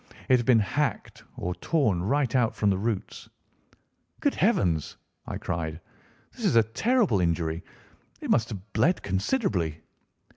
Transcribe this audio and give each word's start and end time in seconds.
It 0.29 0.37
had 0.37 0.47
been 0.47 0.57
hacked 0.61 1.25
or 1.37 1.53
torn 1.53 2.01
right 2.01 2.35
out 2.35 2.55
from 2.55 2.71
the 2.71 2.77
roots. 2.79 3.29
"Good 4.19 4.33
heavens!" 4.33 4.97
I 5.27 5.37
cried, 5.37 5.79
"this 6.35 6.43
is 6.43 6.55
a 6.55 6.63
terrible 6.63 7.19
injury. 7.21 7.63
It 8.19 8.31
must 8.31 8.49
have 8.49 8.73
bled 8.73 9.03
considerably." 9.03 9.79